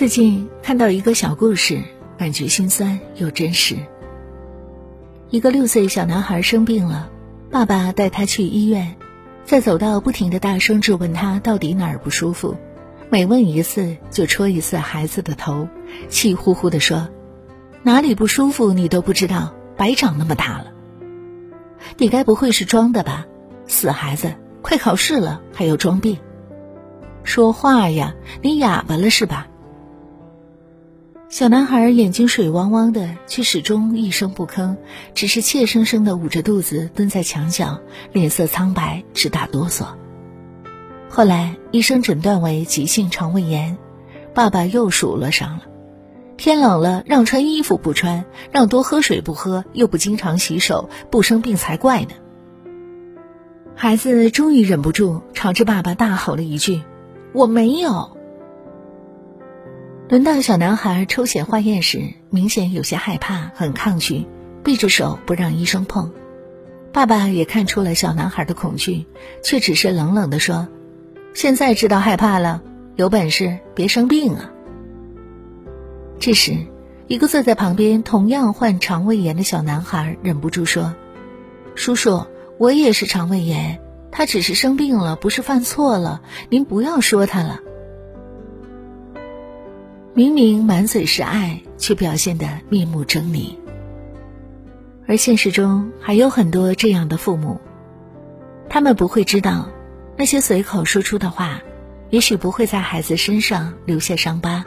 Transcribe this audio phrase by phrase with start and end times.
[0.00, 1.82] 最近看到一个小故事，
[2.16, 3.76] 感觉心酸又真实。
[5.28, 7.10] 一个六岁小男孩生病了，
[7.50, 8.96] 爸爸带他去医院，
[9.44, 12.56] 在走道不停的大声质问他到底哪儿不舒服，
[13.10, 15.68] 每问一次就戳一次孩子的头，
[16.08, 17.10] 气呼呼的说
[17.84, 20.72] ：“哪里不舒服你都不知道，白长那么大了。
[21.98, 23.26] 你该不会是装的吧？
[23.66, 24.32] 死孩子，
[24.62, 26.16] 快考试了还要装病，
[27.22, 29.48] 说话呀，你哑巴了是吧？”
[31.30, 34.76] 小男孩眼睛水汪汪的，却始终一声不吭，
[35.14, 37.78] 只是怯生生的捂着肚子蹲在墙角，
[38.12, 39.84] 脸色苍白，直打哆嗦。
[41.08, 43.78] 后来医生诊断为急性肠胃炎，
[44.34, 45.62] 爸爸又数落上了：
[46.36, 52.10] 天冷了让穿衣服不穿，让多喝水不喝，又不经常洗手，不生病才怪呢。
[53.76, 56.82] 孩子终于忍不住，朝着爸爸大吼了一句
[57.32, 58.16] ：“我没有。”
[60.10, 64.26] 轮到小男孩抽血化验时，明显有些害怕，很抗拒，
[64.64, 66.10] 闭着手不让医生碰。
[66.92, 69.06] 爸爸也看出了小男孩的恐惧，
[69.44, 70.66] 却只是冷冷地说
[71.32, 72.60] ：“现在知道害怕了，
[72.96, 74.50] 有本事别生病啊。”
[76.18, 76.56] 这时，
[77.06, 80.92] 一个坐在旁边同样患肠胃炎的小男孩忍不住说
[81.76, 82.26] ：“叔叔，
[82.58, 87.60] 我也是肠胃炎，他只是生病了，不是犯错了，您不要说他了。”
[90.12, 93.54] 明明满嘴是爱，却表现得面目狰狞。
[95.06, 97.60] 而现实中还有很多这样的父母，
[98.68, 99.68] 他们不会知道，
[100.16, 101.62] 那些随口说出的话，
[102.10, 104.64] 也许不会在孩子身上留下伤疤，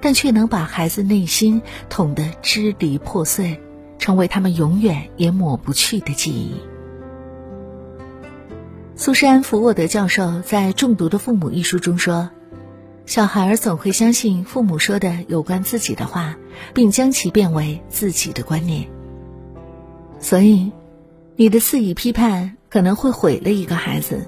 [0.00, 3.60] 但却能把孩子内心捅得支离破碎，
[3.98, 6.54] 成为他们永远也抹不去的记忆。
[8.94, 12.30] 苏珊·福沃德教授在《中毒的父母》一书中说。
[13.06, 16.36] 小孩总会相信父母说的有关自己的话，
[16.74, 18.88] 并将其变为自己的观念。
[20.18, 20.72] 所以，
[21.36, 24.26] 你的肆意批判可能会毁了一个孩子，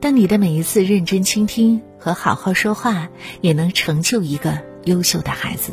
[0.00, 3.08] 但你的每一次认真倾听和好好说话，
[3.42, 5.72] 也能成就一个优秀的孩子。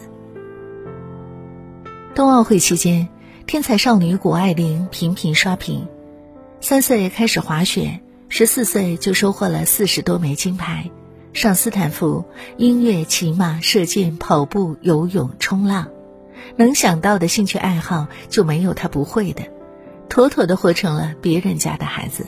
[2.14, 3.08] 冬奥会期间，
[3.48, 5.88] 天才少女谷爱凌频频刷屏，
[6.60, 10.92] 三岁开始滑雪，十四岁就收获了四十多枚金牌。
[11.34, 12.26] 上斯坦福，
[12.58, 15.88] 音乐、骑马、射箭、跑步、游泳、冲浪，
[16.56, 19.44] 能想到的兴趣爱好就没有他不会的，
[20.10, 22.28] 妥妥的活成了别人家的孩子。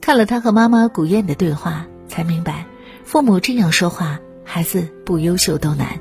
[0.00, 2.64] 看了他和妈妈古燕的对话，才明白，
[3.04, 6.00] 父母这样说话，孩子不优秀都难。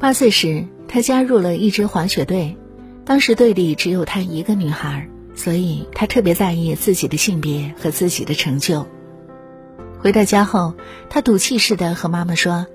[0.00, 2.56] 八岁时，他加入了一支滑雪队，
[3.04, 8.84] 当时队里只有他一个女孩，所以他特别在意自己的性别和自己的成就。
[10.06, 10.74] 回到家后，
[11.10, 12.68] 他赌气似的和妈妈说：“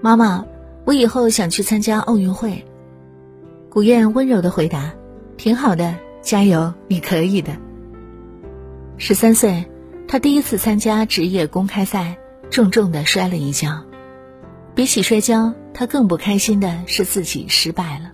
[0.00, 0.46] 妈妈，
[0.84, 2.64] 我以后想去参加奥运会。”
[3.68, 4.92] 古燕温柔的回答
[5.36, 7.56] ：“挺好的，加油，你可以的。”
[8.98, 9.68] 十三岁，
[10.06, 12.16] 他第一次参加职业公开赛，
[12.50, 13.82] 重重的摔了一跤。
[14.76, 18.12] 比起摔跤，他更不开心的是自己失败了。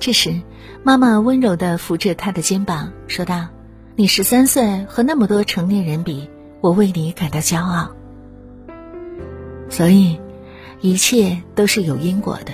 [0.00, 0.34] 这时，
[0.82, 3.46] 妈妈温柔的扶着他的肩膀，说道
[3.94, 6.28] ：“你十三岁，和那么多成年人比。”
[6.60, 7.90] 我为你感到骄傲，
[9.68, 10.18] 所以
[10.80, 12.52] 一切都是有因果的。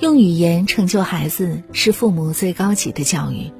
[0.00, 3.50] 用语言成就孩子是父母最高级的教育。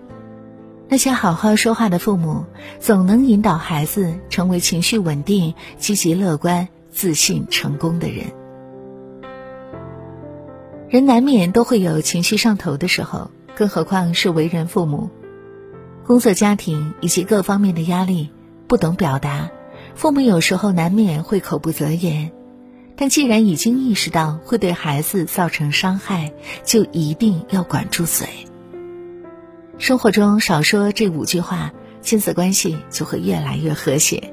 [0.89, 2.45] 那些好好说话的父母，
[2.79, 8.27] 总能引导孩子成为情绪稳定、积极乐观、自信、成功的人。
[10.89, 15.11] 人难免都会有情绪上头的时候，更何况是为人父母，
[16.05, 18.31] 工作、家庭以及各方面的压力。
[18.69, 19.51] 不懂表达，
[19.95, 22.33] 父母有时候难免会口不择言，
[22.97, 26.33] 但既然已经意识到会对孩子造成伤害，
[26.65, 28.27] 就一定要管住嘴。
[29.79, 34.33] 生活中少说这五句话，亲子关系就会越来越和谐。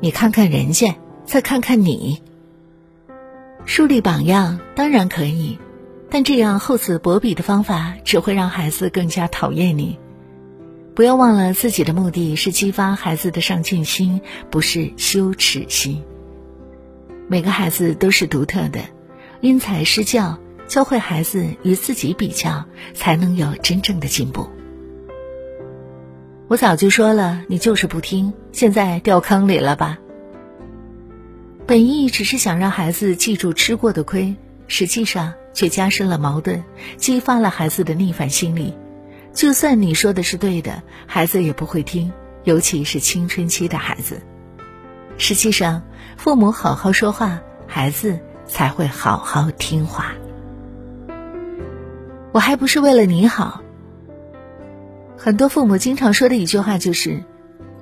[0.00, 2.20] 你看看人家，再看看你，
[3.64, 5.58] 树立榜样当然可以，
[6.10, 9.98] 但这样厚此薄彼的方法只会让孩子更加讨厌你。
[10.94, 16.02] 不要忘了，自己的目的是激发孩子的上进心，不是羞耻心。
[17.28, 18.80] 每个孩子都是独特的，
[19.40, 24.46] 因材施教，教会孩子与自己比较，才能有真正的进步。
[26.48, 29.98] 我早就说了，你就是不听，现在掉坑里了吧？
[31.66, 34.36] 本意只是想让孩子记住吃过的亏，
[34.66, 36.62] 实际上却加深了矛盾，
[36.98, 38.74] 激发了孩子的逆反心理。
[39.32, 42.12] 就算你说的是对的，孩子也不会听，
[42.44, 44.20] 尤其是青春期的孩子。
[45.18, 45.82] 实际上，
[46.16, 50.12] 父母好好说话，孩子才会好好听话。
[52.32, 53.62] 我还不是为了你好。
[55.16, 57.22] 很多父母经常说的一句话就是：“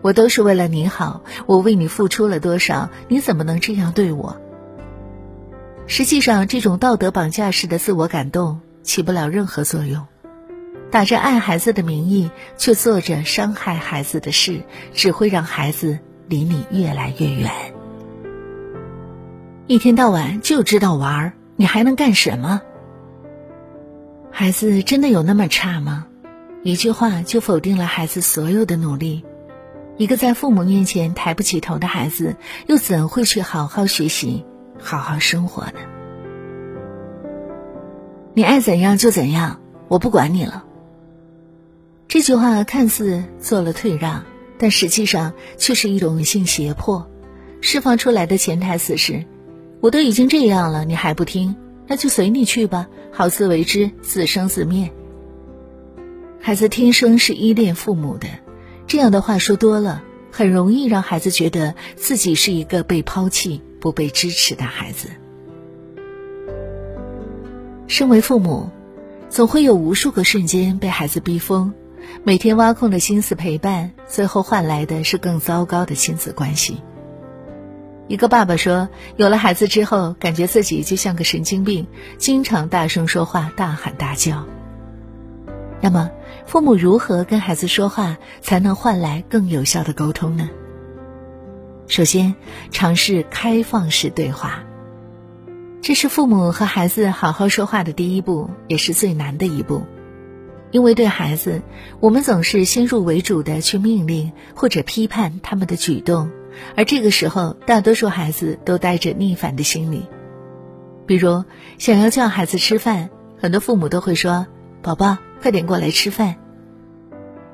[0.02, 4.37] 我都是为了你好，我为你付出了多少，你怎么能这样对我？”
[5.87, 10.06] 实际上，这种道德绑架式的自我感动起不了任何作用。
[10.91, 14.61] 打着爱孩子的名义，却做着伤害孩子的事，
[14.93, 15.99] 只会让孩子
[16.29, 17.51] 离你越来越远。
[19.69, 22.61] 一天到晚就知道玩，你还能干什么？
[24.33, 26.07] 孩子真的有那么差吗？
[26.65, 29.25] 一句话就否定了孩子所有的努力。
[29.97, 32.35] 一个在父母面前抬不起头的孩子，
[32.67, 34.45] 又怎会去好好学习、
[34.79, 35.81] 好好生活呢？
[38.35, 40.65] 你爱怎样就怎样，我不管你了。
[42.11, 44.25] 这句话看似做了退让，
[44.59, 47.09] 但实际上却是一种性胁迫。
[47.61, 49.25] 释放出来的潜台词是：
[49.81, 51.55] 我都已经这样了，你还不听，
[51.87, 54.91] 那就随你去吧，好自为之，自生自灭。
[56.41, 58.27] 孩子天生是依恋父母的，
[58.89, 60.03] 这样的话说多了，
[60.33, 65.11] 很容易让孩子觉得自己是一个被抛弃、不被支持的孩子。
[67.87, 68.69] 身为父母，
[69.29, 71.73] 总会有无数个瞬间被孩子逼疯，
[72.23, 76.83] 每天挖空的心思陪伴，最后换来的是更糟糕的亲子关系。
[78.09, 81.87] 一个爸爸说：“有了孩子之后，感觉自己就像个神经病，
[82.19, 84.45] 经常大声说话、大喊大叫。”
[85.81, 86.11] 那么，
[86.45, 90.51] 父母如何跟孩子说话才能换来更有效的沟通呢？
[91.87, 92.35] 首先，
[92.71, 94.65] 尝试开放式对话，
[95.81, 99.87] 这是父母和孩子好好说话的第一步，也是最难的一步。
[100.71, 101.63] 因为对孩子，
[102.01, 106.31] 我们总是先入为主的去命令或者批判他们的举动，
[106.77, 110.07] 而这个时候，大多数孩子都带着逆反的心理。
[111.07, 111.45] 比如，
[111.79, 114.47] 想要叫孩子吃饭，很多父母都会说
[114.83, 116.37] ：“宝宝。”快点过来吃饭。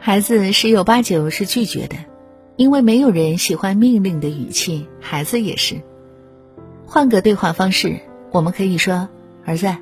[0.01, 1.95] 孩子十有八九是拒绝的，
[2.57, 5.81] 因为没有人喜欢命令的语气，孩子也是。
[6.85, 8.01] 换个对话方式，
[8.33, 9.09] 我们可以说
[9.47, 9.73] ：“儿子，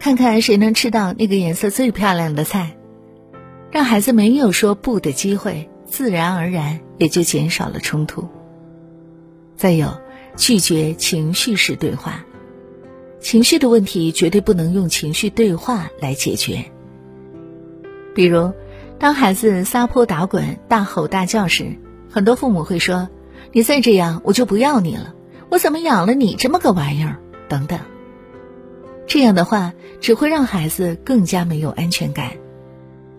[0.00, 2.76] 看看谁能吃到那个颜色最漂亮的菜。”
[3.72, 8.28] 让孩子没有说不的机会，自然而然也就减少了冲突。
[9.56, 9.98] 再有，
[10.36, 12.22] 拒绝情绪式对话，
[13.18, 16.66] 情绪的问题绝对不能用情绪对话来解决。
[18.14, 18.52] 比如，
[18.98, 21.78] 当孩子撒泼打滚、大吼大叫时，
[22.10, 23.08] 很多父母会说
[23.52, 25.14] ：“你再这样，我就不要你了。
[25.48, 27.16] 我怎么养了你这么个玩意儿？”
[27.48, 27.80] 等等。
[29.06, 29.72] 这样的话
[30.02, 32.32] 只会让孩子更加没有安全感。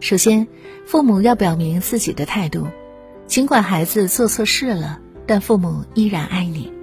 [0.03, 0.49] 首先，
[0.85, 2.67] 父母要表明自己的态度，
[3.25, 6.73] 尽管孩子做错事了，但父母依然爱你。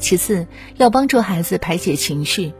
[0.00, 2.52] 其次，要帮助孩子排解情绪。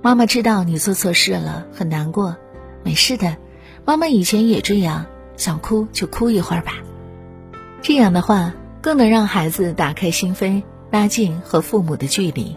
[0.00, 2.36] 妈妈知道你做错事了，很难过，
[2.84, 3.36] 没事的。
[3.84, 5.06] 妈妈以前也这样，
[5.36, 6.74] 想哭就哭一会儿吧。
[7.82, 10.62] 这样的话，更能让孩子打开心扉，
[10.92, 12.54] 拉近和父母的距离。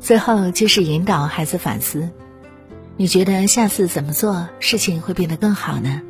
[0.00, 2.08] 最后就是引导孩子反思：
[3.00, 6.02] 你觉得下次怎么做事情会变得更好呢？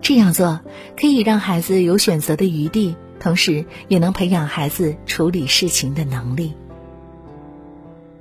[0.00, 0.60] 这样做
[0.96, 6.54] 可以让孩子有选择的余地，同时也能培养孩子处理事情的能力。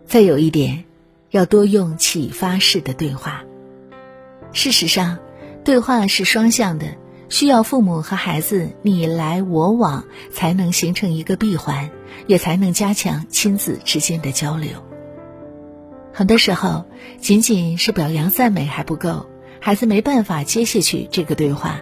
[0.05, 0.83] 再有一点，
[1.31, 3.43] 要多用启发式的对话。
[4.51, 5.17] 事实上，
[5.65, 6.85] 对话是双向的，
[7.27, 11.89] 需要父母和孩子你来我往，才能形成一个闭环，
[12.27, 14.69] 也才能加强亲子之间的交流。
[16.13, 16.85] 很多时候，
[17.19, 19.25] 仅仅是表扬赞美还不够，
[19.59, 21.81] 孩子没办法接下去这个对话。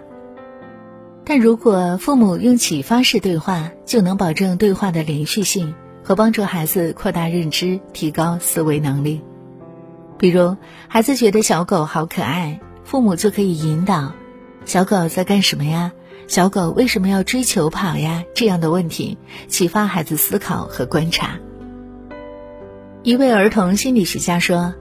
[1.24, 9.20] 但如果父母用启发式对话，就能保证对话的连续性和帮助孩子扩大认知、提高思维能力。
[10.18, 10.56] 比如，
[10.88, 14.14] 孩子觉得小狗好可爱，父母就可以引导
[14.64, 15.92] ：“小狗在干什么呀？
[16.26, 21.38] 小狗为什么要追求跑呀？”这样的问题，启发孩子思考和观察。
[23.04, 24.74] 一位儿童心理学家说：“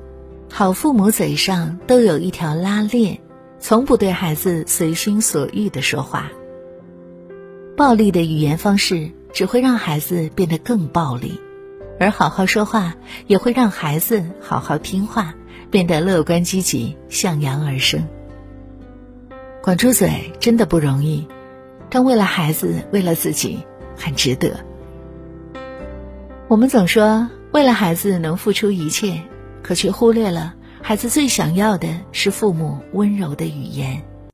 [0.47, 3.17] 好父母嘴上都有一条拉链，
[3.59, 6.29] 从不对孩子随心所欲的说话。
[7.75, 11.41] 暴力的语言方式只会让孩子变得更暴力。”
[11.99, 12.95] 而好好说话
[13.27, 15.33] 也会让孩子好好听话，
[15.71, 18.07] 变得乐观积极，向阳而生。
[19.63, 21.27] 管住嘴真的不容易，
[21.89, 23.59] 但为了孩子，为了自己，
[23.97, 24.63] 很值得。
[26.47, 29.22] 我们总说为了孩子能付出一切，
[29.62, 34.01] 可却忽略了孩子最想要的是父母温柔的语言。